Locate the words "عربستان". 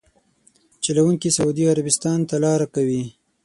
1.71-2.17